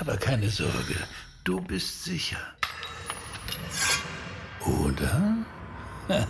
[0.00, 0.96] Aber keine Sorge,
[1.44, 2.40] du bist sicher.
[4.60, 5.36] Oder?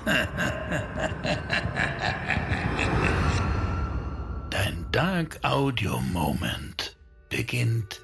[4.51, 6.97] Dein Dark Audio Moment
[7.29, 8.01] beginnt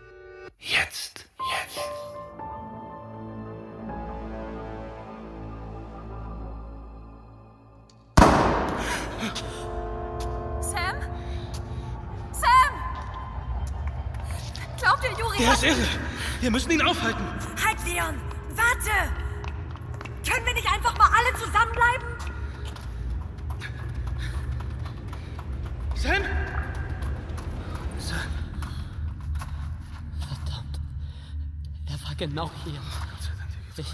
[0.59, 1.09] jetzt.
[15.60, 15.87] Ist irre.
[16.41, 17.24] Wir müssen ihn aufhalten.
[17.64, 18.16] Halt, Leon!
[18.50, 19.12] Warte!
[20.28, 22.06] Können wir nicht einfach mal alle zusammenbleiben?
[25.94, 26.22] Sam?
[30.20, 30.80] Verdammt.
[31.86, 32.80] Er war genau hier.
[33.77, 33.86] Ich,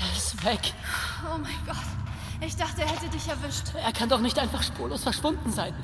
[0.00, 0.72] er ist weg.
[1.24, 1.76] Oh mein Gott.
[2.40, 3.74] Ich dachte, er hätte dich erwischt.
[3.74, 5.74] Er kann doch nicht einfach spurlos verschwunden sein.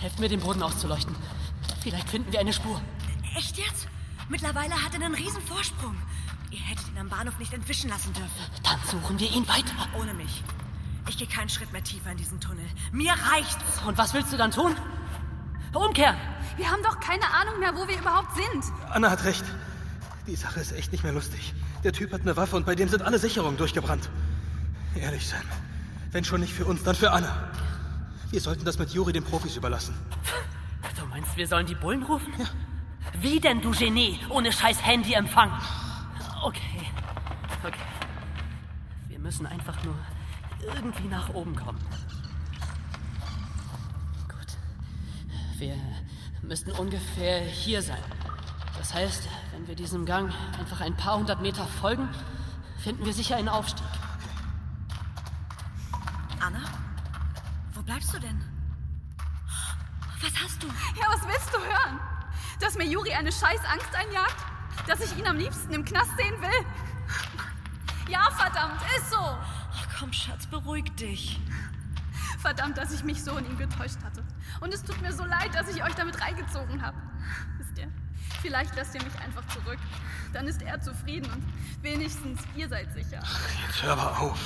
[0.00, 1.16] Helft mir, den Boden auszuleuchten.
[1.84, 2.80] Vielleicht finden wir eine Spur.
[3.36, 3.88] Echt jetzt?
[4.30, 5.94] Mittlerweile hat er einen riesen Vorsprung.
[6.50, 8.30] Ihr hättet ihn am Bahnhof nicht entwischen lassen dürfen.
[8.62, 9.74] Dann suchen wir ihn weiter.
[10.00, 10.42] Ohne mich.
[11.10, 12.64] Ich gehe keinen Schritt mehr tiefer in diesen Tunnel.
[12.90, 13.82] Mir reicht's.
[13.86, 14.74] Und was willst du dann tun?
[15.74, 16.16] Umkehren!
[16.56, 18.64] Wir haben doch keine Ahnung mehr, wo wir überhaupt sind.
[18.88, 19.44] Anna hat recht.
[20.26, 21.52] Die Sache ist echt nicht mehr lustig.
[21.82, 24.08] Der Typ hat eine Waffe und bei dem sind alle Sicherungen durchgebrannt.
[24.94, 25.42] Ehrlich, Sam.
[26.12, 27.52] Wenn schon nicht für uns, dann für Anna.
[28.30, 29.94] Wir sollten das mit Juri den Profis überlassen.
[31.34, 32.32] Meinst, wir sollen die Bullen rufen?
[33.20, 35.50] Wie denn, du Genie, ohne scheiß Handyempfang?
[36.44, 36.80] Okay.
[37.64, 37.80] Okay.
[39.08, 39.96] Wir müssen einfach nur
[40.62, 41.80] irgendwie nach oben kommen.
[44.28, 44.56] Gut.
[45.58, 45.74] Wir
[46.42, 48.02] müssten ungefähr hier sein.
[48.78, 52.08] Das heißt, wenn wir diesem Gang einfach ein paar hundert Meter folgen,
[52.78, 53.86] finden wir sicher einen Aufstieg.
[56.38, 56.62] Anna?
[57.72, 58.53] Wo bleibst du denn?
[60.24, 60.66] Was hast du?
[60.68, 62.00] Ja, was willst du hören?
[62.58, 64.36] Dass mir Juri eine scheiß Angst einjagt?
[64.86, 66.66] Dass ich ihn am liebsten im Knast sehen will?
[68.08, 69.18] Ja, verdammt, ist so.
[69.18, 71.40] Ach komm, Schatz, beruhig dich.
[72.38, 74.24] Verdammt, dass ich mich so in ihm getäuscht hatte.
[74.60, 76.96] Und es tut mir so leid, dass ich euch damit reingezogen habe.
[77.58, 77.90] Wisst ihr,
[78.40, 79.78] vielleicht lasst ihr mich einfach zurück.
[80.32, 81.44] Dann ist er zufrieden und
[81.82, 83.20] wenigstens ihr seid sicher.
[83.66, 84.38] Jetzt hör aber auf.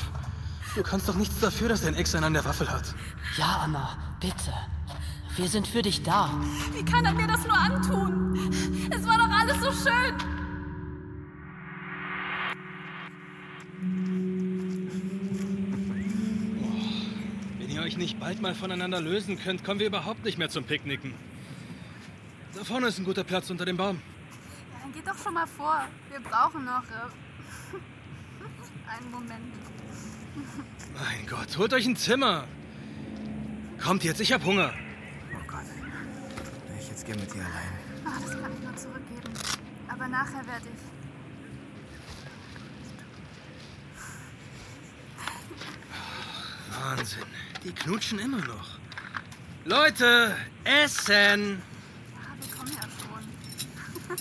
[0.75, 2.95] Du kannst doch nichts dafür, dass dein Ex einen an der Waffel hat.
[3.37, 4.53] Ja, Anna, bitte.
[5.39, 6.33] Wir sind für dich da.
[6.75, 8.51] Wie kann er mir das nur antun?
[8.91, 10.15] Es war doch alles so schön.
[17.61, 20.65] Wenn ihr euch nicht bald mal voneinander lösen könnt, kommen wir überhaupt nicht mehr zum
[20.65, 21.15] Picknicken.
[22.57, 24.01] Da vorne ist ein guter Platz unter dem Baum.
[24.73, 25.87] Ja, dann geht doch schon mal vor.
[26.11, 27.77] Wir brauchen noch äh,
[28.99, 29.55] einen Moment.
[30.95, 32.43] Mein Gott, holt euch ein Zimmer.
[33.81, 34.75] Kommt jetzt, ich hab Hunger.
[36.89, 37.73] Ich jetzt gern mit dir allein.
[38.07, 39.35] Ach, das kann ich nur zurückgeben.
[39.89, 40.81] Aber nachher werde ich.
[46.81, 47.25] Wahnsinn.
[47.63, 48.79] Die knutschen immer noch.
[49.67, 50.35] Leute,
[50.65, 51.09] Essen!
[51.11, 54.17] Ja, wir kommen ja schon.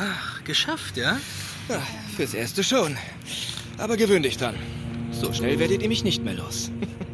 [0.12, 1.16] Ach, geschafft, ja?
[1.68, 1.80] ja?
[2.16, 2.96] Fürs Erste schon.
[3.78, 4.56] Aber gewöhn dich dran.
[5.12, 6.72] So schnell werdet ihr mich nicht mehr los.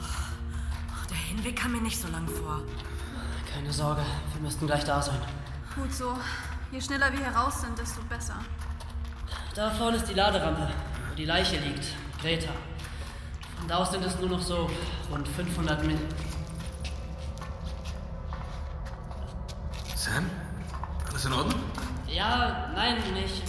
[0.00, 2.62] Ach, der Hinweg kam mir nicht so lang vor.
[3.52, 4.02] Keine Sorge,
[4.32, 5.20] wir müssten gleich da sein.
[5.74, 6.16] Gut so.
[6.70, 8.36] Je schneller wir hier raus sind, desto besser.
[9.54, 10.68] Da vorne ist die Laderampe,
[11.08, 11.86] wo die Leiche liegt.
[12.20, 12.52] Greta.
[13.58, 14.70] Von da aus sind es nur noch so
[15.10, 16.00] rund 500 Meter.
[19.96, 20.30] Sam?
[21.08, 21.60] Alles in Ordnung?
[22.06, 23.42] Ja, nein, nicht.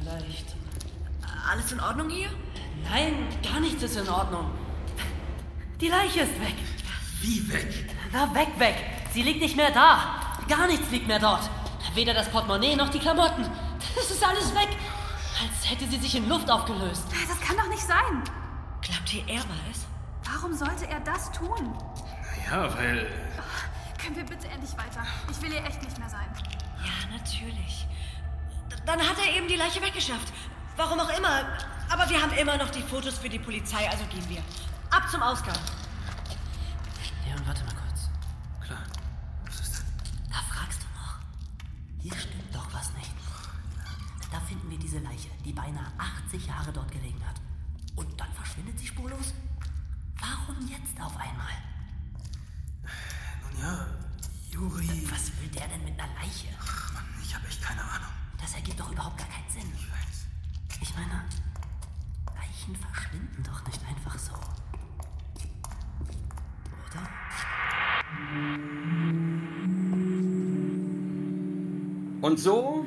[0.00, 0.54] Vielleicht.
[1.50, 2.30] Alles in Ordnung hier?
[2.82, 4.50] Nein, gar nichts ist in Ordnung.
[5.80, 6.56] Die Leiche ist weg.
[7.20, 7.90] Wie weg?
[8.12, 8.76] Na, weg, weg.
[9.12, 10.20] Sie liegt nicht mehr da.
[10.48, 11.48] Gar nichts liegt mehr dort.
[11.94, 13.46] Weder das Portemonnaie noch die Klamotten.
[13.94, 14.68] Das ist alles weg.
[15.40, 17.04] Als hätte sie sich in Luft aufgelöst.
[17.28, 18.22] Das kann doch nicht sein.
[18.80, 19.86] Glaubt ihr, er war es?
[20.24, 21.74] Warum sollte er das tun?
[22.50, 23.06] Ja, weil.
[23.98, 25.06] Können wir bitte endlich weiter?
[25.30, 26.26] Ich will hier echt nicht mehr sein.
[26.84, 27.86] Ja, natürlich.
[28.86, 30.32] Dann hat er eben die Leiche weggeschafft.
[30.76, 31.58] Warum auch immer.
[31.90, 34.42] Aber wir haben immer noch die Fotos für die Polizei, also gehen wir.
[34.90, 35.56] Ab zum Ausgang.
[37.26, 38.08] Leon, warte mal kurz.
[38.60, 38.82] Klar.
[39.46, 39.86] Was ist denn?
[40.30, 41.18] Da fragst du noch.
[42.02, 43.10] Hier stimmt doch was nicht.
[44.30, 45.92] Da finden wir diese Leiche, die beinahe
[46.26, 47.36] 80 Jahre dort gelegen hat.
[47.96, 49.34] Und dann verschwindet sie spurlos?
[50.20, 51.54] Warum jetzt auf einmal?
[53.42, 53.86] Nun ja,
[54.50, 55.08] Juri.
[55.10, 56.48] Was will der denn mit einer Leiche?
[56.92, 58.13] Mann, ich habe echt keine Ahnung.
[58.44, 59.72] Das ergibt doch überhaupt gar keinen Sinn.
[59.74, 60.26] Ich weiß.
[60.82, 61.24] Ich meine,
[62.36, 64.32] Leichen verschwinden doch nicht einfach so.
[66.90, 67.08] Oder?
[72.20, 72.84] Und so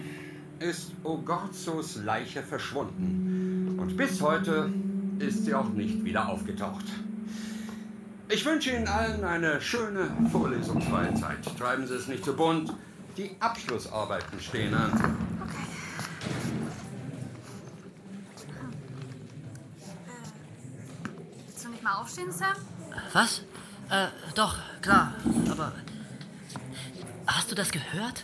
[0.60, 3.80] ist Ogorzos Leiche verschwunden.
[3.80, 4.72] Und bis heute
[5.18, 6.86] ist sie auch nicht wieder aufgetaucht.
[8.30, 11.40] Ich wünsche Ihnen allen eine schöne vorlesungsfreie Zeit.
[11.58, 12.76] Treiben Sie es nicht zu bunt.
[13.18, 15.27] Die Abschlussarbeiten stehen an.
[21.98, 22.54] Aufstehen, Sam?
[23.14, 23.42] Was?
[23.90, 25.14] Äh, doch, klar.
[25.50, 25.72] Aber.
[27.26, 28.24] Hast du das gehört?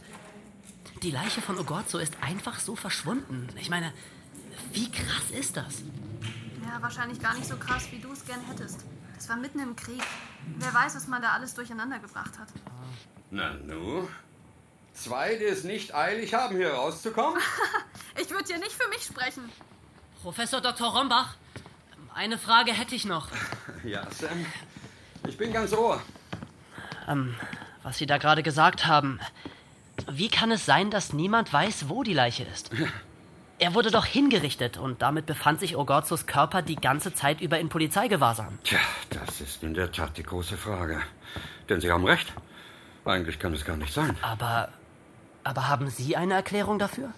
[1.02, 3.50] Die Leiche von Ogorzo ist einfach so verschwunden.
[3.60, 3.92] Ich meine,
[4.72, 5.82] wie krass ist das?
[6.64, 8.86] Ja, wahrscheinlich gar nicht so krass, wie du es gern hättest.
[9.16, 10.04] Das war mitten im Krieg.
[10.60, 12.50] Wer weiß, was man da alles durcheinander gebracht hat.
[13.32, 14.08] Na nu.
[14.94, 17.42] Zwei, die es nicht eilig haben, hier rauszukommen?
[18.22, 19.50] Ich würde hier nicht für mich sprechen.
[20.22, 20.96] Professor Dr.
[20.96, 21.36] Rombach,
[22.16, 23.28] eine Frage hätte ich noch.
[23.84, 24.46] Ja, Sam.
[25.28, 26.02] Ich bin ganz ohr.
[27.10, 27.36] Ähm,
[27.84, 29.20] was Sie da gerade gesagt haben.
[30.10, 32.72] Wie kann es sein, dass niemand weiß, wo die Leiche ist?
[33.60, 37.68] Er wurde doch hingerichtet und damit befand sich Ogorzos Körper die ganze Zeit über in
[37.68, 38.58] Polizeigewahrsam.
[38.64, 41.02] Tja, das ist in der Tat die große Frage.
[41.68, 42.32] Denn Sie haben recht.
[43.04, 44.16] Eigentlich kann es gar nicht sein.
[44.22, 44.70] Aber.
[45.44, 47.12] Aber haben Sie eine Erklärung dafür?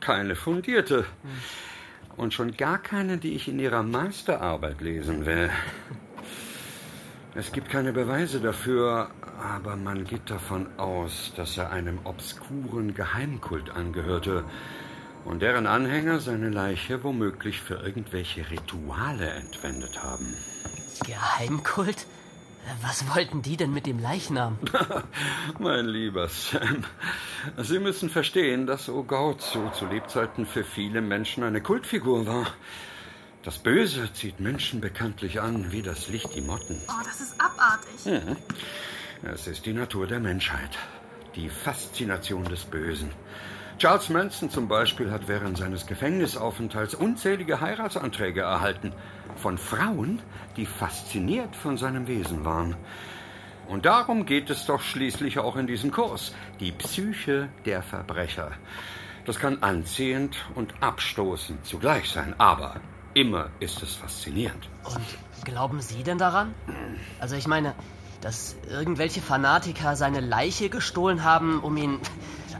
[0.00, 1.06] Keine fundierte.
[2.16, 5.50] Und schon gar keine, die ich in Ihrer Masterarbeit lesen will.
[7.34, 9.10] Es gibt keine Beweise dafür,
[9.42, 14.44] aber man geht davon aus, dass er einem obskuren Geheimkult angehörte
[15.24, 20.36] und deren Anhänger seine Leiche womöglich für irgendwelche Rituale entwendet haben.
[21.06, 22.06] Geheimkult?
[22.80, 24.58] Was wollten die denn mit dem Leichnam?
[25.58, 26.84] Mein lieber Sam,
[27.58, 32.46] Sie müssen verstehen, dass Ogorzo zu Lebzeiten für viele Menschen eine Kultfigur war.
[33.42, 36.80] Das Böse zieht Menschen bekanntlich an, wie das Licht die Motten.
[36.88, 38.38] Oh, das ist abartig.
[39.24, 40.78] Es ist die Natur der Menschheit,
[41.34, 43.10] die Faszination des Bösen.
[43.82, 48.92] Charles Manson zum Beispiel hat während seines Gefängnisaufenthalts unzählige Heiratsanträge erhalten.
[49.34, 50.22] Von Frauen,
[50.56, 52.76] die fasziniert von seinem Wesen waren.
[53.66, 56.32] Und darum geht es doch schließlich auch in diesem Kurs.
[56.60, 58.52] Die Psyche der Verbrecher.
[59.26, 62.76] Das kann anziehend und abstoßend zugleich sein, aber
[63.14, 64.68] immer ist es faszinierend.
[64.84, 66.54] Und glauben Sie denn daran?
[67.18, 67.74] Also ich meine,
[68.20, 71.98] dass irgendwelche Fanatiker seine Leiche gestohlen haben, um ihn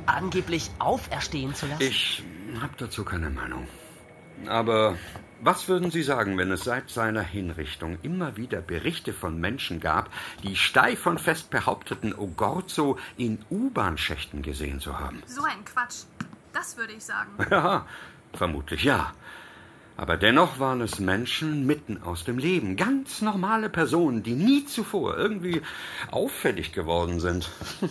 [0.07, 1.83] angeblich auferstehen zu lassen?
[1.83, 2.23] Ich
[2.61, 3.67] habe dazu keine Meinung.
[4.47, 4.97] Aber
[5.41, 10.11] was würden Sie sagen, wenn es seit seiner Hinrichtung immer wieder Berichte von Menschen gab,
[10.43, 15.23] die steif und fest behaupteten, Ogorzo in U-Bahn-Schächten gesehen zu haben?
[15.27, 16.05] So ein Quatsch.
[16.53, 17.31] Das würde ich sagen.
[17.51, 17.87] Ja,
[18.35, 19.13] vermutlich ja.
[19.97, 25.17] Aber dennoch waren es Menschen mitten aus dem Leben, ganz normale Personen, die nie zuvor
[25.17, 25.63] irgendwie
[26.11, 27.51] auffällig geworden sind.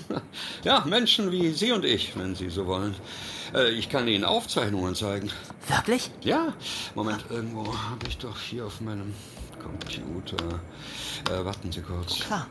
[0.64, 2.96] ja, Menschen wie Sie und ich, wenn Sie so wollen.
[3.54, 5.30] Äh, ich kann Ihnen Aufzeichnungen zeigen.
[5.68, 6.12] Wirklich?
[6.22, 6.54] Ja,
[6.96, 9.14] Moment, irgendwo habe ich doch hier auf meinem
[9.62, 10.62] Computer.
[11.30, 12.20] Äh, warten Sie kurz.
[12.22, 12.48] Klar.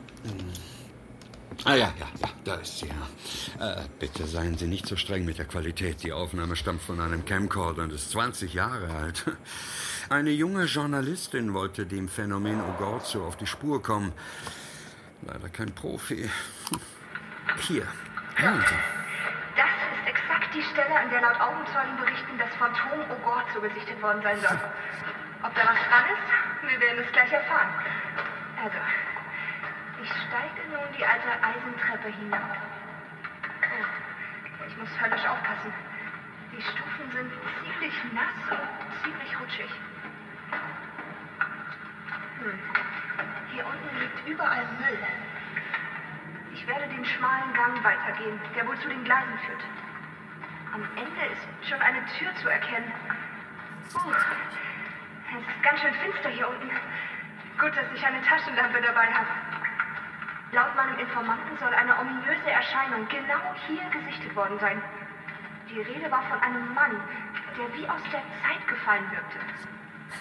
[1.64, 2.87] Ah ja, ja, ja, da ist sie.
[2.87, 3.83] Ja.
[3.83, 6.02] Äh, bitte seien Sie nicht so streng mit der Qualität.
[6.02, 9.25] Die Aufnahme stammt von einem Camcorder und ist 20 Jahre alt.
[10.09, 14.12] Eine junge Journalistin wollte dem Phänomen Ogorzo auf die Spur kommen.
[15.23, 16.30] Leider kein Profi.
[17.69, 17.87] Hier,
[18.37, 18.75] hören Sie.
[19.57, 24.23] Das ist exakt die Stelle, an der laut Augenzeugen berichten das Phantom Ogorzo gesichtet worden
[24.23, 24.59] sein soll.
[25.42, 26.71] Ob da was dran ist?
[26.71, 27.69] Wir werden es gleich erfahren.
[28.62, 28.78] Also,
[30.02, 32.57] ich steige nun die alte Eisentreppe hinab.
[33.62, 35.73] Oh, ich muss höllisch aufpassen.
[36.52, 39.71] Die Stufen sind ziemlich nass und ziemlich rutschig.
[42.40, 42.59] Hm.
[43.52, 44.99] Hier unten liegt überall Müll.
[46.52, 49.62] Ich werde den schmalen Gang weitergehen, der wohl zu den Gleisen führt.
[50.73, 52.92] Am Ende ist schon eine Tür zu erkennen.
[53.95, 56.71] Uh, es ist ganz schön finster hier unten.
[57.59, 59.50] Gut, dass ich eine Taschenlampe dabei habe.
[60.52, 64.83] Laut meinem Informanten soll eine ominöse Erscheinung genau hier gesichtet worden sein.
[65.69, 67.00] Die Rede war von einem Mann,
[67.57, 69.38] der wie aus der Zeit gefallen wirkte.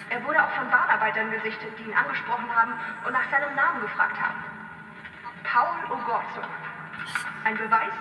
[0.08, 4.20] Er wurde auch von Bahnarbeitern gesichtet, die ihn angesprochen haben und nach seinem Namen gefragt
[4.20, 4.44] haben.
[5.42, 6.42] Paul Ogorzo.
[7.42, 7.94] Ein Beweis?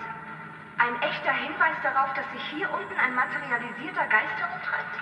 [0.78, 5.02] Ein echter Hinweis darauf, dass sich hier unten ein materialisierter Geist herumtreibt?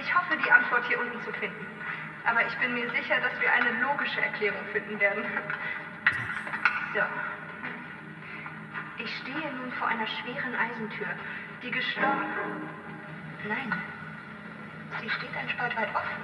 [0.00, 1.66] Ich hoffe, die Antwort hier unten zu finden.
[2.24, 5.24] Aber ich bin mir sicher, dass wir eine logische Erklärung finden werden.
[6.94, 7.00] So.
[8.98, 11.06] Ich stehe nun vor einer schweren Eisentür,
[11.62, 12.68] die geschlossen.
[13.48, 13.72] Nein,
[15.00, 16.22] sie steht ein Spalt weit offen.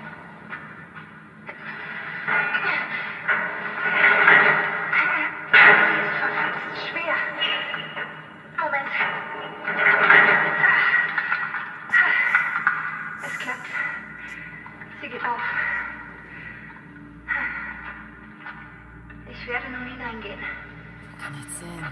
[21.28, 21.86] Kann nicht sehen.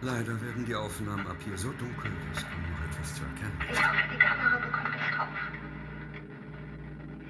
[0.00, 3.78] Leider werden die Aufnahmen ab hier so dunkel, dass kaum noch etwas zu erkennen ist.
[3.78, 5.28] Ich hoffe, die Kamera bekommt es drauf.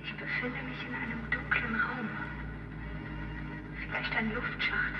[0.04, 2.08] Ich befinde mich in einem dunklen Raum.
[3.82, 4.94] Vielleicht ein Luftschacht.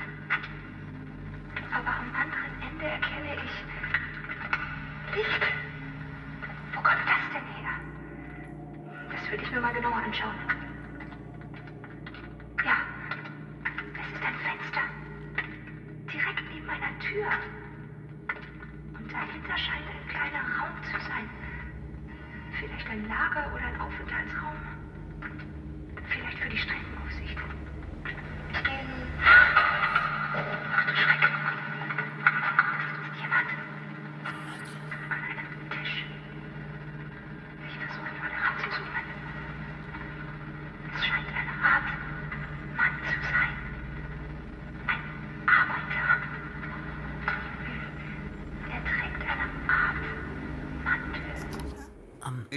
[1.70, 5.52] Aber am anderen Ende erkenne ich Licht.
[6.74, 7.78] Wo kommt das denn her?
[9.12, 10.49] Das will ich mir mal genauer anschauen.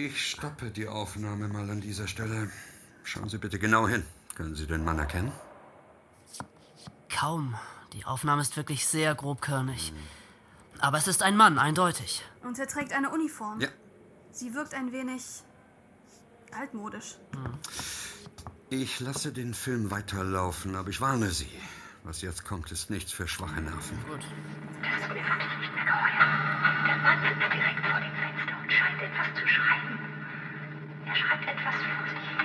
[0.06, 2.52] Ich stoppe die Aufnahme mal an dieser Stelle.
[3.06, 4.04] Schauen Sie bitte genau hin.
[4.36, 5.32] Können Sie den Mann erkennen?
[7.10, 7.56] Kaum.
[7.94, 9.94] Die Aufnahme ist wirklich sehr grobkörnig.
[10.80, 12.22] Aber es ist ein Mann, eindeutig.
[12.42, 13.62] Und er trägt eine Uniform.
[13.62, 13.70] Ja.
[14.32, 15.24] Sie wirkt ein wenig
[16.52, 17.16] altmodisch.
[18.70, 21.50] Ich lasse den Film weiterlaufen, aber ich warne Sie.
[22.04, 23.98] Was jetzt kommt, ist nichts für schwache Nerven.
[24.10, 24.20] Gut.
[24.20, 26.44] Das ist mir wirklich nicht mehr geheuer.
[26.88, 30.00] Der Mann sitzt direkt vor dem Fenster und scheint etwas zu schreiben.
[31.06, 32.43] Er schreibt etwas vor sich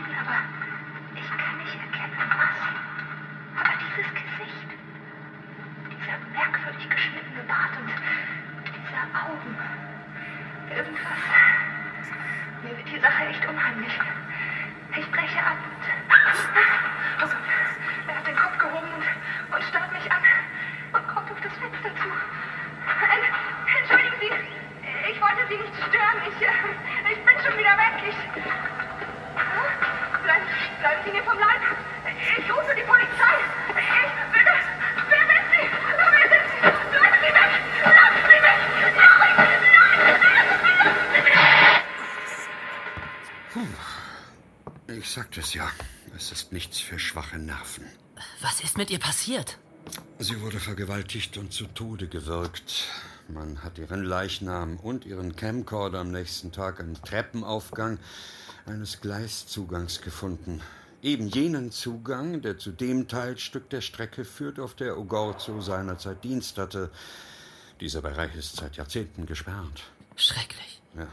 [31.28, 31.60] vom Leib.
[32.38, 33.36] Ich rufe die Polizei.
[33.68, 34.54] Ich bitte...
[35.12, 35.64] Wer sind Sie?
[35.98, 36.60] Wer sind Sie?
[36.94, 37.50] Bleiben Sie weg!
[37.98, 38.56] Lassen Sie mich!
[43.56, 44.98] Nein!
[44.98, 45.70] Ich sagte es ja.
[46.16, 47.84] Es ist nichts für schwache Nerven.
[48.40, 49.58] Was ist mit ihr passiert?
[50.18, 52.88] Sie wurde vergewaltigt und zu Tode gewürgt.
[53.28, 57.98] Man hat ihren Leichnam und ihren Camcorder am nächsten Tag am Treppenaufgang
[58.66, 60.62] eines Gleiszugangs gefunden.
[61.02, 66.58] Eben jenen Zugang, der zu dem Teilstück der Strecke führt, auf der Ogorzo seinerzeit Dienst
[66.58, 66.90] hatte.
[67.80, 69.84] Dieser Bereich ist seit Jahrzehnten gesperrt.
[70.16, 70.82] Schrecklich.
[70.96, 71.06] Ja,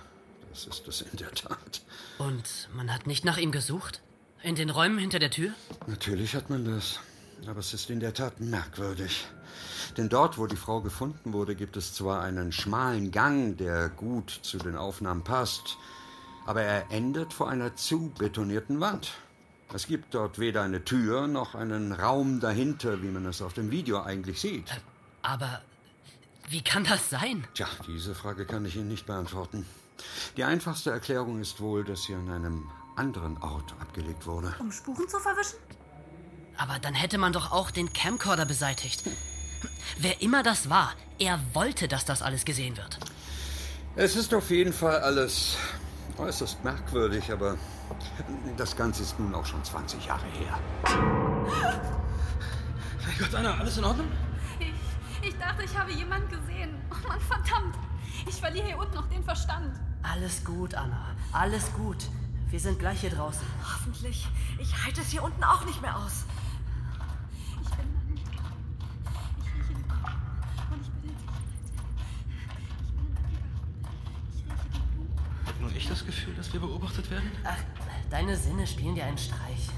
[0.49, 1.81] das ist es in der Tat.
[2.17, 4.01] Und man hat nicht nach ihm gesucht?
[4.41, 5.51] In den Räumen hinter der Tür?
[5.85, 6.99] Natürlich hat man das.
[7.47, 9.27] Aber es ist in der Tat merkwürdig.
[9.97, 14.31] Denn dort, wo die Frau gefunden wurde, gibt es zwar einen schmalen Gang, der gut
[14.41, 15.77] zu den Aufnahmen passt,
[16.45, 19.13] aber er endet vor einer zu betonierten Wand.
[19.74, 23.72] Es gibt dort weder eine Tür noch einen Raum dahinter, wie man es auf dem
[23.72, 24.69] Video eigentlich sieht.
[25.22, 25.62] Aber
[26.50, 27.48] wie kann das sein?
[27.55, 29.65] Tja, diese Frage kann ich Ihnen nicht beantworten.
[30.38, 34.53] Die einfachste Erklärung ist wohl, dass sie an einem anderen Ort abgelegt wurde.
[34.60, 35.57] Um Spuren zu verwischen?
[36.57, 39.03] Aber dann hätte man doch auch den Camcorder beseitigt.
[39.98, 42.98] Wer immer das war, er wollte, dass das alles gesehen wird.
[43.95, 45.57] Es ist auf jeden Fall alles
[46.17, 47.57] äußerst merkwürdig, aber
[48.57, 50.60] das Ganze ist nun auch schon 20 Jahre her.
[53.05, 54.07] Mein Gott, Anna, alles in Ordnung?
[54.60, 54.74] Ich,
[55.29, 56.75] ich dachte, ich habe jemanden gesehen.
[56.91, 57.75] Oh Mann, verdammt.
[58.27, 59.79] Ich verliere hier unten noch den Verstand.
[60.03, 61.15] Alles gut, Anna.
[61.31, 62.10] Alles gut.
[62.50, 63.45] Wir sind gleich hier draußen.
[63.63, 64.27] Hoffentlich.
[64.60, 66.25] Ich halte es hier unten auch nicht mehr aus.
[67.63, 67.95] Ich bin
[75.75, 77.31] ich das Gefühl, dass wir beobachtet werden?
[77.43, 77.57] Ach,
[78.09, 79.69] deine Sinne spielen dir einen Streich.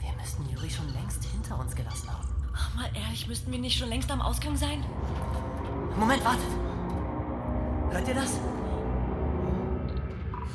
[0.00, 2.28] Wir müssten Juri schon längst hinter uns gelassen haben.
[2.54, 4.84] Ach, mal ehrlich, müssten wir nicht schon längst am Ausgang sein?
[5.98, 6.46] Moment, wartet.
[7.90, 8.40] Hört ihr das?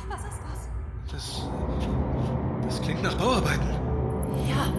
[0.09, 1.11] Was ist das?
[1.11, 1.41] Das.
[2.65, 3.69] Das klingt nach Bauarbeiten.
[4.47, 4.73] Ja,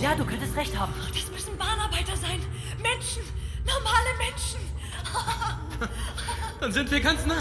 [0.00, 0.92] ja, du könntest recht haben.
[1.12, 2.40] Das müssen Bahnarbeiter sein.
[2.80, 3.22] Menschen.
[3.66, 4.60] Normale Menschen.
[6.60, 7.34] Dann sind wir ganz nah.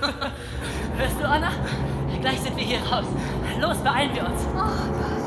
[0.96, 1.52] Hörst du, Anna?
[2.20, 3.06] Gleich sind wir hier raus.
[3.60, 4.42] Los, beeilen wir uns.
[4.46, 4.70] Oh Gott,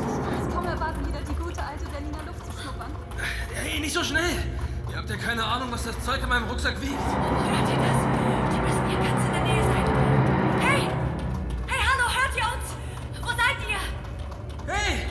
[0.00, 2.90] ich kann es kaum erwarten, wieder die gute alte Berliner Luft zu schnuppern.
[3.54, 4.30] Hey, nicht so schnell.
[4.90, 6.92] Ihr habt ja keine Ahnung, was das Zeug in meinem Rucksack wiegt.
[6.92, 7.98] Hört ihr das?
[8.54, 9.84] Die müssen hier ganz in der Nähe sein.
[10.60, 10.88] Hey!
[11.66, 12.66] Hey, hallo, hört ihr uns?
[13.20, 14.72] Wo seid ihr?
[14.72, 15.06] Hey!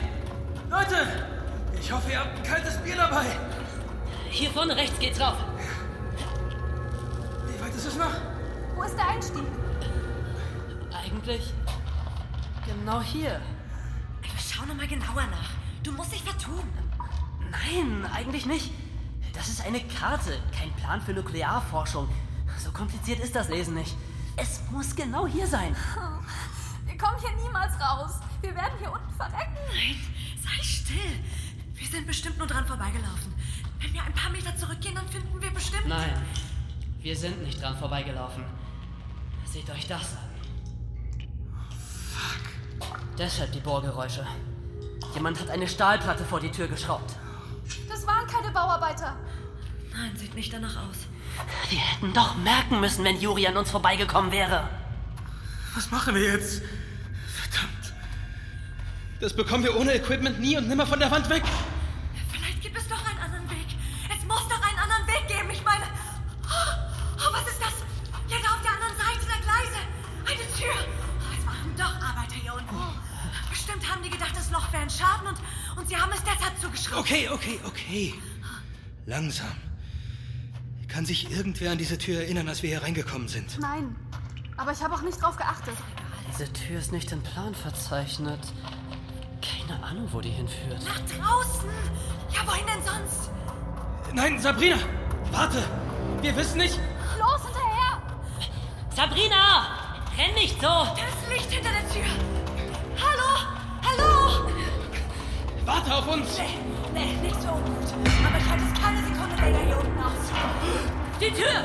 [0.68, 1.06] Leute!
[1.80, 3.26] Ich hoffe, ihr habt ein kaltes Bier dabei.
[4.28, 5.36] Hier vorne rechts geht's rauf.
[7.86, 8.10] Ist es noch?
[8.74, 9.44] Wo ist der Einstieg?
[10.92, 11.52] Eigentlich
[12.66, 13.40] genau hier.
[14.40, 15.50] Schau noch mal genauer nach.
[15.84, 16.64] Du musst dich vertun.
[17.48, 18.72] Nein, eigentlich nicht.
[19.32, 22.08] Das ist eine Karte, kein Plan für Nuklearforschung.
[22.58, 23.96] So kompliziert ist das Lesen nicht.
[24.34, 25.76] Es muss genau hier sein.
[26.86, 28.14] Wir kommen hier niemals raus.
[28.40, 29.54] Wir werden hier unten verrecken.
[29.68, 29.96] Nein,
[30.42, 31.24] sei still.
[31.72, 33.32] Wir sind bestimmt nur dran vorbeigelaufen.
[33.78, 35.86] Wenn wir ein paar Meter zurückgehen, dann finden wir bestimmt.
[35.86, 36.10] Nein,
[37.06, 38.42] wir sind nicht dran vorbeigelaufen.
[39.44, 40.28] Seht euch das an.
[42.80, 42.98] Fuck.
[43.16, 44.26] Deshalb die Bohrgeräusche.
[45.14, 47.14] Jemand hat eine Stahlplatte vor die Tür geschraubt.
[47.88, 49.14] Das waren keine Bauarbeiter.
[49.92, 50.96] Nein, sieht nicht danach aus.
[51.70, 54.68] Wir hätten doch merken müssen, wenn Juri an uns vorbeigekommen wäre.
[55.76, 56.60] Was machen wir jetzt?
[57.28, 57.94] Verdammt.
[59.20, 61.44] Das bekommen wir ohne Equipment nie und nimmer von der Wand weg.
[73.96, 75.38] Haben die gedacht, das Loch wäre ein Schaden und,
[75.78, 77.00] und sie haben es deshalb zugeschraubt.
[77.00, 78.14] Okay, okay, okay.
[79.06, 79.56] Langsam.
[80.88, 83.58] Kann sich irgendwer an diese Tür erinnern, als wir hier reingekommen sind?
[83.58, 83.96] Nein.
[84.56, 85.74] Aber ich habe auch nicht drauf geachtet.
[86.32, 88.40] Diese Tür ist nicht im Plan verzeichnet.
[89.40, 90.82] Keine Ahnung, wo die hinführt.
[90.84, 91.70] Nach draußen.
[92.30, 93.30] Ja, wohin denn sonst?
[94.12, 94.76] Nein, Sabrina!
[95.30, 95.62] Warte!
[96.20, 96.78] Wir wissen nicht.
[97.18, 98.02] Los, hinterher!
[98.94, 99.68] Sabrina!
[100.16, 100.66] Renn nicht so!
[100.66, 102.35] Da ist Licht hinter der Tür.
[105.66, 106.38] Warte auf uns!
[106.38, 106.44] Nee,
[106.94, 107.92] nee, nicht so ungut.
[108.24, 110.12] Aber ich halte es keine Sekunde länger hier unten aus.
[111.20, 111.64] Die Tür!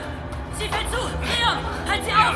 [0.58, 0.98] Sie fällt zu!
[0.98, 2.36] Leon, halt sie auf!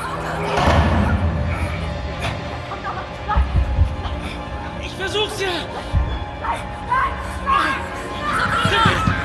[4.79, 5.47] Ich versuch's ja!
[6.39, 7.13] Nein, nein,
[7.45, 7.79] nein!
[9.07, 9.24] nein.